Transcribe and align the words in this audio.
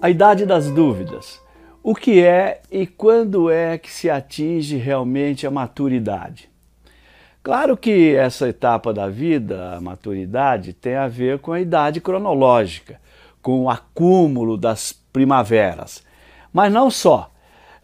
A 0.00 0.10
idade 0.10 0.46
das 0.46 0.70
dúvidas. 0.70 1.40
O 1.82 1.94
que 1.94 2.22
é 2.24 2.62
e 2.70 2.86
quando 2.86 3.50
é 3.50 3.78
que 3.78 3.90
se 3.90 4.08
atinge 4.08 4.76
realmente 4.76 5.46
a 5.46 5.50
maturidade? 5.50 6.48
Claro 7.42 7.76
que 7.76 8.14
essa 8.14 8.48
etapa 8.48 8.92
da 8.92 9.08
vida, 9.08 9.74
a 9.74 9.80
maturidade, 9.80 10.72
tem 10.72 10.96
a 10.96 11.08
ver 11.08 11.38
com 11.38 11.52
a 11.52 11.60
idade 11.60 12.00
cronológica, 12.00 13.00
com 13.40 13.62
o 13.62 13.70
acúmulo 13.70 14.56
das 14.56 14.92
primaveras. 14.92 16.04
Mas 16.52 16.72
não 16.72 16.90
só. 16.90 17.30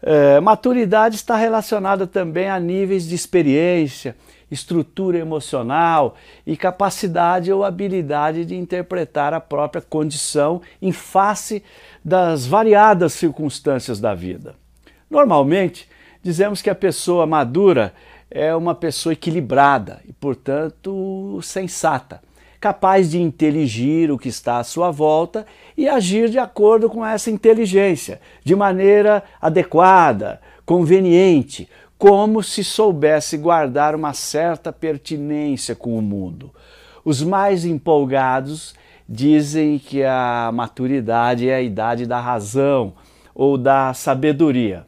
É, 0.07 0.39
maturidade 0.39 1.15
está 1.15 1.35
relacionada 1.35 2.05
também 2.05 2.47
a 2.47 2.59
níveis 2.59 3.07
de 3.07 3.15
experiência, 3.15 4.15
estrutura 4.51 5.17
emocional 5.17 6.15
e 6.45 6.55
capacidade 6.55 7.51
ou 7.51 7.63
habilidade 7.63 8.45
de 8.45 8.55
interpretar 8.55 9.33
a 9.33 9.39
própria 9.39 9.81
condição 9.81 10.61
em 10.79 10.91
face 10.91 11.63
das 12.03 12.45
variadas 12.45 13.13
circunstâncias 13.13 13.99
da 13.99 14.13
vida. 14.13 14.53
Normalmente, 15.09 15.89
dizemos 16.21 16.61
que 16.61 16.69
a 16.69 16.75
pessoa 16.75 17.25
madura 17.25 17.91
é 18.29 18.55
uma 18.55 18.75
pessoa 18.75 19.13
equilibrada 19.13 20.01
e, 20.07 20.13
portanto, 20.13 21.39
sensata, 21.41 22.21
capaz 22.65 23.11
de 23.11 23.21
inteligir 23.21 24.09
o 24.09 24.17
que 24.17 24.27
está 24.27 24.57
à 24.57 24.63
sua 24.63 24.89
volta 24.89 25.45
e 25.77 25.87
agir 25.87 26.31
de 26.31 26.39
acordo 26.39 26.89
com 26.89 27.05
essa 27.05 27.29
inteligência, 27.29 28.19
de 28.43 28.55
maneira 28.55 29.23
adequada, 29.39 30.41
conveniente, 30.65 31.69
como 31.95 32.41
se 32.41 32.63
soubesse 32.63 33.37
guardar 33.37 33.93
uma 33.93 34.13
certa 34.13 34.73
pertinência 34.73 35.75
com 35.75 35.95
o 35.95 36.01
mundo. 36.01 36.51
Os 37.05 37.21
mais 37.21 37.65
empolgados 37.65 38.73
dizem 39.07 39.77
que 39.77 40.03
a 40.03 40.49
maturidade 40.51 41.47
é 41.47 41.53
a 41.53 41.61
idade 41.61 42.07
da 42.07 42.19
razão 42.19 42.95
ou 43.35 43.59
da 43.59 43.93
sabedoria. 43.93 44.87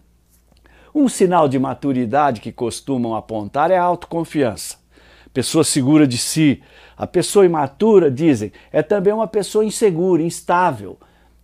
Um 0.95 1.07
sinal 1.07 1.47
de 1.47 1.59
maturidade 1.59 2.41
que 2.41 2.51
costumam 2.51 3.15
apontar 3.15 3.69
é 3.69 3.77
a 3.77 3.83
autoconfiança. 3.83 4.86
Pessoa 5.33 5.63
segura 5.63 6.07
de 6.07 6.17
si. 6.17 6.61
A 6.95 7.05
pessoa 7.05 7.45
imatura, 7.45 8.09
dizem, 8.09 8.51
é 8.71 8.81
também 8.81 9.13
uma 9.13 9.27
pessoa 9.27 9.63
insegura, 9.63 10.21
instável, 10.21 10.97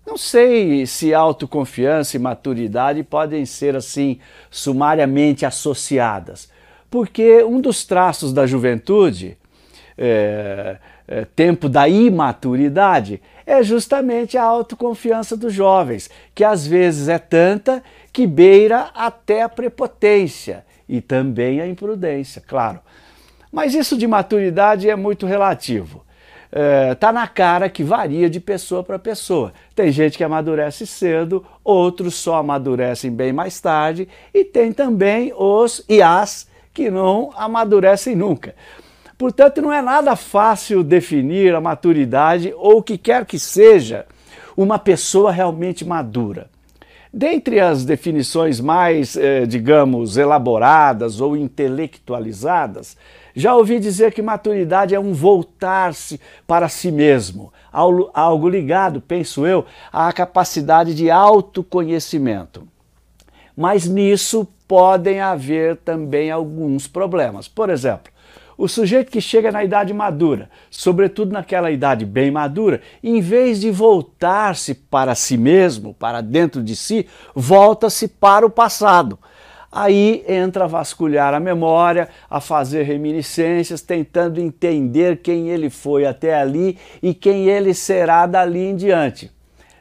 não 0.05 0.17
sei 0.17 0.85
se 0.85 1.13
autoconfiança 1.13 2.17
e 2.17 2.19
maturidade 2.19 3.03
podem 3.03 3.45
ser 3.45 3.75
assim 3.75 4.19
sumariamente 4.51 5.45
associadas, 5.45 6.49
porque 6.91 7.41
um 7.43 7.61
dos 7.61 7.85
traços 7.85 8.33
da 8.33 8.45
juventude, 8.45 9.37
é, 9.97 10.77
é, 11.07 11.25
tempo 11.25 11.69
da 11.69 11.87
imaturidade, 11.87 13.21
é 13.45 13.63
justamente 13.63 14.37
a 14.37 14.43
autoconfiança 14.43 15.37
dos 15.37 15.53
jovens, 15.53 16.09
que 16.35 16.43
às 16.43 16.67
vezes 16.67 17.07
é 17.07 17.17
tanta 17.17 17.81
que 18.11 18.27
beira 18.27 18.91
até 18.93 19.41
a 19.41 19.49
prepotência 19.49 20.65
e 20.87 20.99
também 20.99 21.61
a 21.61 21.67
imprudência, 21.67 22.43
claro. 22.45 22.81
Mas 23.53 23.75
isso 23.75 23.95
de 23.95 24.07
maturidade 24.07 24.89
é 24.89 24.95
muito 24.95 25.27
relativo 25.27 26.03
é, 26.51 26.97
na 27.11 27.27
cara 27.27 27.69
que 27.69 27.83
varia 27.83 28.27
de 28.27 28.39
pessoa 28.39 28.83
para 28.83 28.97
pessoa. 28.97 29.53
Tem 29.75 29.91
gente 29.91 30.17
que 30.17 30.23
amadurece 30.23 30.87
cedo, 30.87 31.45
outros 31.63 32.15
só 32.15 32.37
amadurecem 32.37 33.11
bem 33.11 33.31
mais 33.31 33.61
tarde, 33.61 34.09
e 34.33 34.43
tem 34.43 34.73
também 34.73 35.31
os 35.37 35.85
e 35.87 36.01
as 36.01 36.47
que 36.73 36.89
não 36.89 37.31
amadurecem 37.35 38.15
nunca. 38.15 38.55
Portanto, 39.19 39.61
não 39.61 39.71
é 39.71 39.83
nada 39.83 40.15
fácil 40.15 40.83
definir 40.83 41.53
a 41.53 41.61
maturidade 41.61 42.51
ou 42.57 42.79
o 42.79 42.83
que 42.83 42.97
quer 42.97 43.23
que 43.23 43.37
seja 43.37 44.07
uma 44.57 44.79
pessoa 44.79 45.31
realmente 45.31 45.85
madura. 45.85 46.49
Dentre 47.15 47.59
as 47.59 47.85
definições 47.85 48.59
mais, 48.59 49.15
eh, 49.15 49.45
digamos, 49.45 50.17
elaboradas 50.17 51.21
ou 51.21 51.37
intelectualizadas, 51.37 52.97
já 53.35 53.55
ouvi 53.55 53.79
dizer 53.79 54.11
que 54.13 54.21
maturidade 54.21 54.95
é 54.95 54.99
um 54.99 55.13
voltar-se 55.13 56.19
para 56.47 56.67
si 56.69 56.91
mesmo, 56.91 57.53
algo 57.71 58.49
ligado, 58.49 58.99
penso 58.99 59.45
eu, 59.45 59.63
à 59.91 60.11
capacidade 60.11 60.95
de 60.95 61.11
autoconhecimento. 61.11 62.67
Mas 63.55 63.87
nisso 63.87 64.47
podem 64.67 65.19
haver 65.19 65.77
também 65.77 66.31
alguns 66.31 66.87
problemas. 66.87 67.47
Por 67.47 67.69
exemplo, 67.69 68.12
o 68.57 68.67
sujeito 68.67 69.11
que 69.11 69.21
chega 69.21 69.51
na 69.51 69.63
idade 69.63 69.93
madura, 69.93 70.49
sobretudo 70.69 71.31
naquela 71.31 71.71
idade 71.71 72.05
bem 72.05 72.31
madura, 72.31 72.81
em 73.03 73.19
vez 73.21 73.59
de 73.61 73.71
voltar-se 73.71 74.73
para 74.73 75.15
si 75.15 75.37
mesmo, 75.37 75.93
para 75.93 76.21
dentro 76.21 76.63
de 76.63 76.75
si, 76.75 77.07
volta-se 77.35 78.07
para 78.07 78.45
o 78.45 78.49
passado. 78.49 79.17
Aí 79.71 80.23
entra 80.27 80.65
a 80.65 80.67
vasculhar 80.67 81.33
a 81.33 81.39
memória, 81.39 82.07
a 82.29 82.39
fazer 82.39 82.83
reminiscências, 82.83 83.81
tentando 83.81 84.39
entender 84.39 85.17
quem 85.17 85.49
ele 85.49 85.69
foi 85.71 86.05
até 86.05 86.35
ali 86.35 86.77
e 87.01 87.11
quem 87.11 87.49
ele 87.49 87.73
será 87.73 88.27
dali 88.27 88.67
em 88.67 88.75
diante. 88.75 89.31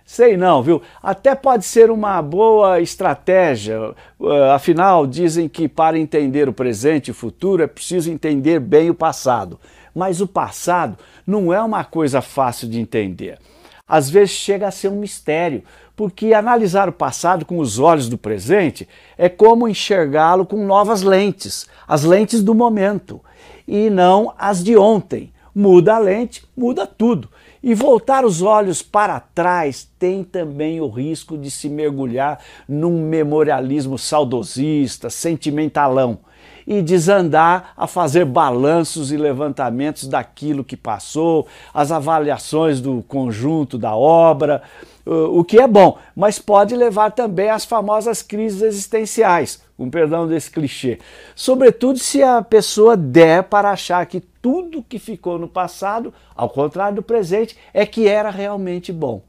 Sei 0.04 0.36
não, 0.36 0.62
viu? 0.62 0.82
Até 1.02 1.34
pode 1.34 1.64
ser 1.64 1.90
uma 1.90 2.20
boa 2.20 2.80
estratégia. 2.80 3.94
Uh, 4.18 4.32
afinal, 4.54 5.06
dizem 5.06 5.48
que 5.48 5.68
para 5.68 5.98
entender 5.98 6.48
o 6.48 6.52
presente 6.52 7.08
e 7.08 7.10
o 7.10 7.14
futuro 7.14 7.62
é 7.62 7.66
preciso 7.66 8.10
entender 8.10 8.60
bem 8.60 8.90
o 8.90 8.94
passado. 8.94 9.58
Mas 9.94 10.20
o 10.20 10.26
passado 10.26 10.98
não 11.26 11.52
é 11.52 11.62
uma 11.62 11.84
coisa 11.84 12.20
fácil 12.20 12.68
de 12.68 12.80
entender. 12.80 13.38
Às 13.86 14.08
vezes 14.08 14.30
chega 14.30 14.68
a 14.68 14.70
ser 14.70 14.88
um 14.88 14.98
mistério, 14.98 15.62
porque 15.94 16.32
analisar 16.32 16.88
o 16.88 16.92
passado 16.92 17.44
com 17.44 17.58
os 17.58 17.78
olhos 17.78 18.08
do 18.08 18.16
presente 18.16 18.88
é 19.18 19.28
como 19.28 19.68
enxergá-lo 19.68 20.46
com 20.46 20.64
novas 20.64 21.02
lentes, 21.02 21.66
as 21.86 22.02
lentes 22.02 22.42
do 22.42 22.54
momento, 22.54 23.20
e 23.68 23.90
não 23.90 24.32
as 24.38 24.64
de 24.64 24.76
ontem. 24.76 25.32
Muda 25.54 25.96
a 25.96 25.98
lente, 25.98 26.44
muda 26.56 26.86
tudo. 26.86 27.28
E 27.62 27.74
voltar 27.74 28.24
os 28.24 28.42
olhos 28.42 28.82
para 28.82 29.20
trás 29.20 29.88
tem 29.98 30.24
também 30.24 30.80
o 30.80 30.88
risco 30.88 31.36
de 31.36 31.50
se 31.50 31.68
mergulhar 31.68 32.40
num 32.68 33.06
memorialismo 33.06 33.98
saudosista, 33.98 35.10
sentimentalão 35.10 36.18
e 36.66 36.80
desandar 36.80 37.72
a 37.76 37.86
fazer 37.86 38.24
balanços 38.24 39.12
e 39.12 39.16
levantamentos 39.16 40.06
daquilo 40.06 40.64
que 40.64 40.76
passou, 40.76 41.46
as 41.72 41.92
avaliações 41.92 42.80
do 42.80 43.02
conjunto 43.06 43.76
da 43.76 43.94
obra, 43.94 44.62
o 45.04 45.42
que 45.44 45.60
é 45.60 45.66
bom, 45.66 45.98
mas 46.14 46.38
pode 46.38 46.76
levar 46.76 47.10
também 47.10 47.50
às 47.50 47.64
famosas 47.64 48.22
crises 48.22 48.62
existenciais, 48.62 49.62
com 49.76 49.90
perdão 49.90 50.26
desse 50.26 50.50
clichê. 50.50 50.98
Sobretudo 51.34 51.98
se 51.98 52.22
a 52.22 52.40
pessoa 52.42 52.96
der 52.96 53.42
para 53.44 53.70
achar 53.70 54.06
que 54.06 54.22
tudo 54.42 54.82
que 54.82 54.98
ficou 54.98 55.38
no 55.38 55.48
passado, 55.48 56.12
ao 56.36 56.50
contrário 56.50 56.96
do 56.96 57.02
presente, 57.02 57.56
é 57.72 57.86
que 57.86 58.08
era 58.08 58.28
realmente 58.28 58.92
bom. 58.92 59.22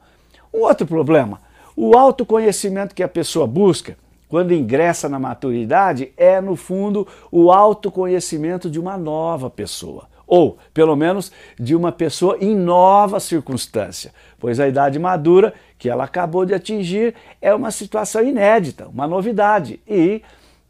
Um 0.51 0.61
outro 0.61 0.85
problema, 0.85 1.39
o 1.75 1.95
autoconhecimento 1.95 2.95
que 2.95 3.03
a 3.03 3.07
pessoa 3.07 3.47
busca 3.47 3.95
quando 4.27 4.53
ingressa 4.53 5.07
na 5.07 5.19
maturidade 5.19 6.11
é, 6.17 6.41
no 6.41 6.55
fundo, 6.55 7.07
o 7.31 7.51
autoconhecimento 7.51 8.67
de 8.67 8.79
uma 8.79 8.97
nova 8.97 9.47
pessoa 9.47 10.11
ou, 10.25 10.57
pelo 10.73 10.95
menos, 10.95 11.31
de 11.59 11.75
uma 11.75 11.91
pessoa 11.91 12.37
em 12.39 12.55
nova 12.55 13.19
circunstância, 13.19 14.11
pois 14.39 14.59
a 14.59 14.67
idade 14.67 14.97
madura 14.97 15.53
que 15.77 15.89
ela 15.89 16.05
acabou 16.05 16.45
de 16.45 16.55
atingir 16.55 17.13
é 17.41 17.53
uma 17.53 17.69
situação 17.69 18.23
inédita, 18.23 18.87
uma 18.87 19.05
novidade 19.05 19.79
e, 19.87 20.23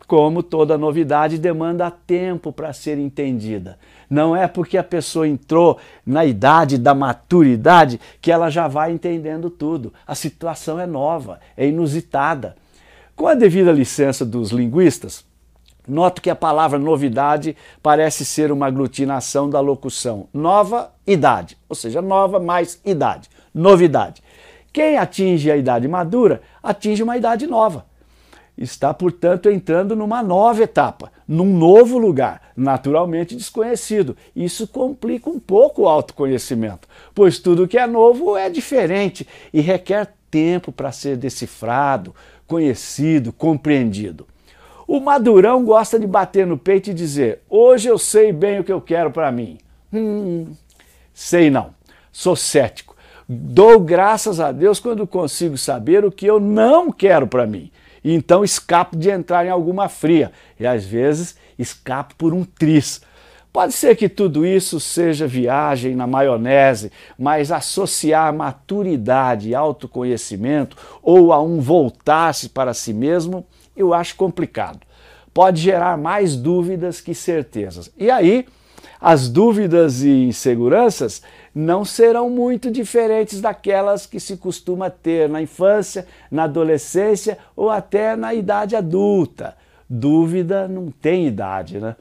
como 0.07 0.43
toda 0.43 0.77
novidade, 0.77 1.37
demanda 1.37 1.89
tempo 1.89 2.51
para 2.51 2.73
ser 2.73 2.97
entendida. 2.97 3.77
Não 4.09 4.35
é 4.35 4.47
porque 4.47 4.77
a 4.77 4.83
pessoa 4.83 5.27
entrou 5.27 5.79
na 6.05 6.25
idade 6.25 6.77
da 6.77 6.93
maturidade 6.93 7.99
que 8.21 8.31
ela 8.31 8.49
já 8.49 8.67
vai 8.67 8.91
entendendo 8.91 9.49
tudo. 9.49 9.93
A 10.05 10.13
situação 10.13 10.79
é 10.79 10.85
nova, 10.85 11.39
é 11.57 11.67
inusitada. 11.67 12.55
Com 13.15 13.27
a 13.27 13.33
devida 13.33 13.71
licença 13.71 14.25
dos 14.25 14.51
linguistas, 14.51 15.25
Noto 15.85 16.21
que 16.21 16.29
a 16.29 16.35
palavra 16.35 16.79
novidade 16.79 17.57
parece 17.81 18.23
ser 18.23 18.53
uma 18.53 18.67
aglutinação 18.67 19.49
da 19.49 19.59
locução 19.59 20.29
nova 20.33 20.93
idade, 21.05 21.57
ou 21.67 21.75
seja, 21.75 22.01
nova 22.01 22.39
mais 22.39 22.79
idade, 22.85 23.29
novidade. 23.53 24.23
Quem 24.71 24.97
atinge 24.97 25.51
a 25.51 25.57
idade 25.57 25.87
madura 25.87 26.41
atinge 26.61 27.03
uma 27.03 27.17
idade 27.17 27.45
nova. 27.45 27.85
Está, 28.57 28.93
portanto, 28.93 29.49
entrando 29.49 29.95
numa 29.95 30.21
nova 30.21 30.61
etapa, 30.61 31.11
num 31.27 31.57
novo 31.57 31.97
lugar, 31.97 32.51
naturalmente 32.55 33.35
desconhecido. 33.35 34.15
Isso 34.35 34.67
complica 34.67 35.29
um 35.29 35.39
pouco 35.39 35.83
o 35.83 35.87
autoconhecimento, 35.89 36.87
pois 37.15 37.39
tudo 37.39 37.67
que 37.67 37.77
é 37.77 37.87
novo 37.87 38.37
é 38.37 38.49
diferente 38.49 39.27
e 39.51 39.59
requer 39.59 40.13
tempo 40.29 40.71
para 40.71 40.91
ser 40.91 41.17
decifrado, 41.17 42.13
conhecido, 42.45 43.33
compreendido. 43.33 44.27
O 44.87 44.99
madurão 44.99 45.63
gosta 45.63 45.99
de 45.99 46.05
bater 46.05 46.45
no 46.45 46.57
peito 46.57 46.91
e 46.91 46.93
dizer: 46.93 47.41
Hoje 47.49 47.87
eu 47.87 47.97
sei 47.97 48.31
bem 48.31 48.59
o 48.59 48.63
que 48.63 48.71
eu 48.71 48.81
quero 48.81 49.09
para 49.09 49.31
mim. 49.31 49.57
Hum, 49.91 50.53
sei 51.13 51.49
não. 51.49 51.73
Sou 52.11 52.35
cético. 52.35 52.95
Dou 53.27 53.79
graças 53.79 54.39
a 54.39 54.51
Deus 54.51 54.79
quando 54.79 55.07
consigo 55.07 55.57
saber 55.57 56.05
o 56.05 56.11
que 56.11 56.25
eu 56.25 56.39
não 56.39 56.91
quero 56.91 57.25
para 57.25 57.47
mim. 57.47 57.71
E 58.03 58.13
então 58.13 58.43
escapo 58.43 58.97
de 58.97 59.09
entrar 59.09 59.45
em 59.45 59.49
alguma 59.49 59.87
fria. 59.87 60.31
E 60.59 60.67
às 60.67 60.85
vezes 60.85 61.35
escapo 61.57 62.15
por 62.15 62.33
um 62.33 62.43
tris. 62.43 63.01
Pode 63.53 63.73
ser 63.73 63.95
que 63.95 64.09
tudo 64.09 64.45
isso 64.47 64.79
seja 64.79 65.27
viagem 65.27 65.95
na 65.95 66.07
maionese, 66.07 66.91
mas 67.17 67.51
associar 67.51 68.33
maturidade 68.33 69.49
e 69.49 69.55
autoconhecimento 69.55 70.75
ou 71.03 71.31
a 71.31 71.39
um 71.39 71.61
voltar-se 71.61 72.49
para 72.49 72.73
si 72.73 72.91
mesmo, 72.91 73.45
eu 73.77 73.93
acho 73.93 74.15
complicado. 74.15 74.79
Pode 75.31 75.61
gerar 75.61 75.99
mais 75.99 76.35
dúvidas 76.35 76.99
que 76.99 77.13
certezas. 77.13 77.91
E 77.95 78.09
aí, 78.09 78.47
as 78.99 79.29
dúvidas 79.29 80.03
e 80.03 80.25
inseguranças 80.25 81.21
não 81.53 81.85
serão 81.85 82.29
muito 82.29 82.71
diferentes 82.71 83.39
daquelas 83.39 84.05
que 84.05 84.19
se 84.19 84.37
costuma 84.37 84.89
ter 84.89 85.29
na 85.29 85.41
infância, 85.41 86.07
na 86.31 86.43
adolescência 86.43 87.37
ou 87.55 87.69
até 87.69 88.15
na 88.15 88.33
idade 88.33 88.75
adulta. 88.75 89.55
Dúvida 89.89 90.67
não 90.67 90.89
tem 90.89 91.27
idade, 91.27 91.79
né? 91.79 91.95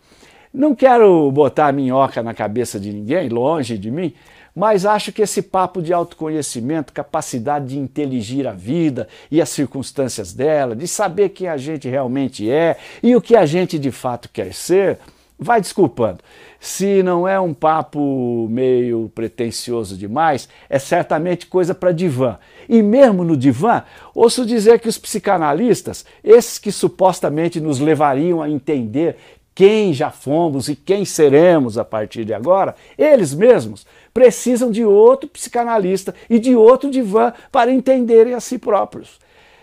Não 0.53 0.75
quero 0.75 1.31
botar 1.31 1.73
minhoca 1.73 2.23
na 2.23 2.35
cabeça 2.35 2.79
de 2.79 2.93
ninguém, 2.93 3.29
longe 3.29 3.79
de 3.79 3.91
mim, 3.91 4.13
mas 4.55 4.85
acho 4.85 5.11
que 5.11 5.23
esse 5.23 5.41
papo 5.41 5.81
de 5.81 5.93
autoconhecimento, 5.93 6.93
capacidade 6.93 7.69
de 7.69 7.79
inteligir 7.79 8.47
a 8.47 8.53
vida 8.53 9.09
e 9.31 9.41
as 9.41 9.49
circunstâncias 9.49 10.35
dela, 10.35 10.77
de 10.77 10.87
saber 10.87 11.31
quem 11.31 11.49
a 11.49 11.57
gente 11.57 11.89
realmente 11.89 12.51
é 12.51 12.77
e 13.03 13.17
o 13.17 13.21
que 13.21 13.35
a 13.35 13.47
gente 13.47 13.79
de 13.79 13.91
fato 13.91 14.29
quer 14.31 14.53
ser, 14.53 14.99
vai 15.43 15.61
desculpando. 15.61 16.21
Se 16.59 17.03
não 17.03 17.27
é 17.27 17.39
um 17.41 17.53
papo 17.53 18.47
meio 18.49 19.11
pretensioso 19.15 19.97
demais, 19.97 20.49
é 20.71 20.79
certamente 20.79 21.47
coisa 21.47 21.75
para 21.75 21.93
divã. 21.93 22.39
E 22.69 22.81
mesmo 22.81 23.25
no 23.25 23.37
divã, 23.37 23.83
ouço 24.15 24.47
dizer 24.47 24.79
que 24.79 24.89
os 24.89 24.97
psicanalistas, 24.97 26.05
esses 26.23 26.59
que 26.59 26.71
supostamente 26.71 27.61
nos 27.61 27.81
levariam 27.81 28.41
a 28.41 28.49
entender 28.49 29.17
quem 29.55 29.93
já 29.93 30.11
fomos 30.11 30.69
e 30.69 30.77
quem 30.77 31.05
seremos 31.05 31.77
a 31.77 31.85
partir 31.85 32.25
de 32.25 32.33
agora, 32.33 32.75
eles 32.97 33.35
mesmos 33.35 33.87
precisam 34.15 34.71
de 34.71 34.85
outro 34.85 35.29
psicanalista 35.29 36.15
e 36.29 36.39
de 36.39 36.55
outro 36.55 36.91
divã 36.91 37.33
para 37.51 37.73
entenderem 37.73 38.35
a 38.35 38.41
si 38.41 38.59
próprios. 38.59 39.21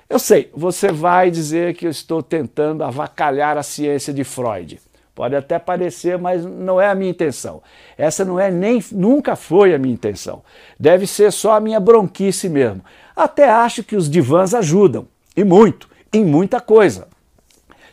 Eu 0.09 0.17
sei, 0.17 0.49
você 0.53 0.91
vai 0.91 1.29
dizer 1.29 1.75
que 1.75 1.85
eu 1.85 1.91
estou 1.91 2.23
tentando 2.23 2.83
avacalhar 2.83 3.57
a 3.57 3.63
ciência 3.63 4.11
de 4.11 4.23
Freud. 4.23 4.79
Pode 5.19 5.35
até 5.35 5.59
parecer, 5.59 6.17
mas 6.17 6.45
não 6.45 6.79
é 6.79 6.87
a 6.87 6.95
minha 6.95 7.11
intenção. 7.11 7.61
Essa 7.97 8.23
não 8.23 8.39
é 8.39 8.49
nem 8.49 8.81
nunca 8.89 9.35
foi 9.35 9.75
a 9.75 9.77
minha 9.77 9.93
intenção. 9.93 10.41
Deve 10.79 11.05
ser 11.05 11.33
só 11.33 11.57
a 11.57 11.59
minha 11.59 11.77
bronquice 11.77 12.47
mesmo. 12.47 12.81
Até 13.13 13.49
acho 13.49 13.83
que 13.83 13.97
os 13.97 14.09
divãs 14.09 14.53
ajudam, 14.53 15.05
e 15.35 15.43
muito, 15.43 15.89
em 16.13 16.23
muita 16.23 16.61
coisa. 16.61 17.09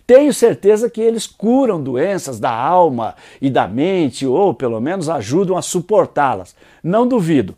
Tenho 0.07 0.33
certeza 0.33 0.89
que 0.89 1.01
eles 1.01 1.27
curam 1.27 1.83
doenças 1.83 2.39
da 2.39 2.53
alma 2.53 3.17
e 3.43 3.51
da 3.51 3.67
mente, 3.67 4.25
ou 4.25 4.55
pelo 4.55 4.81
menos 4.81 5.09
ajudam 5.09 5.57
a 5.57 5.63
suportá-las. 5.63 6.55
Não 6.81 7.09
duvido. 7.09 7.57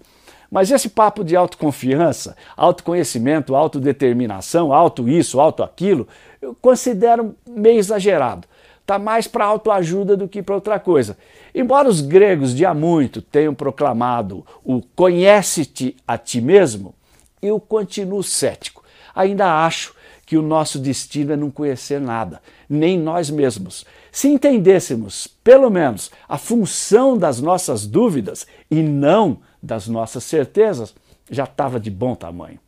Mas 0.51 0.71
esse 0.71 0.89
papo 0.89 1.23
de 1.23 1.37
autoconfiança, 1.37 2.35
autoconhecimento, 2.57 3.55
autodeterminação, 3.55 4.73
auto 4.73 5.07
isso, 5.07 5.39
auto 5.39 5.63
aquilo, 5.63 6.09
eu 6.41 6.57
considero 6.59 7.37
meio 7.47 7.79
exagerado. 7.79 8.48
Está 8.89 8.99
mais 8.99 9.29
para 9.29 9.45
autoajuda 9.45 10.17
do 10.17 10.27
que 10.27 10.43
para 10.43 10.55
outra 10.55 10.81
coisa. 10.81 11.19
Embora 11.55 11.91
os 11.91 12.01
gregos 12.01 12.55
de 12.55 12.65
há 12.65 12.73
muito 12.73 13.21
tenham 13.21 13.55
proclamado 13.55 14.47
o 14.65 14.81
conhece-te 14.97 15.95
a 16.09 16.17
ti 16.17 16.41
mesmo, 16.41 16.95
eu 17.43 17.61
continuo 17.61 18.23
cético. 18.23 18.83
Ainda 19.15 19.63
acho 19.67 19.95
que 20.25 20.39
o 20.39 20.43
nosso 20.43 20.79
destino 20.79 21.35
é 21.35 21.37
não 21.37 21.51
conhecer 21.51 22.01
nada, 22.01 22.41
nem 22.67 22.99
nós 22.99 23.29
mesmos. 23.29 23.85
Se 24.11 24.27
entendêssemos, 24.27 25.27
pelo 25.45 25.69
menos, 25.69 26.11
a 26.27 26.39
função 26.39 27.19
das 27.19 27.43
nossas 27.43 27.87
dúvidas 27.87 28.47
e 28.71 28.77
não 28.77 29.41
das 29.63 29.87
nossas 29.87 30.25
certezas, 30.25 30.95
já 31.31 31.45
estava 31.45 31.79
de 31.79 31.91
bom 31.91 32.15
tamanho. 32.15 32.59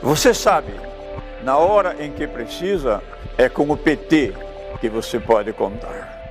Você 0.00 0.32
sabe, 0.32 0.72
na 1.42 1.56
hora 1.56 1.96
em 2.00 2.12
que 2.12 2.28
precisa, 2.28 3.02
é 3.36 3.48
com 3.48 3.68
o 3.68 3.76
PT 3.76 4.51
que 4.78 4.88
você 4.88 5.18
pode 5.20 5.52
contar. 5.52 6.21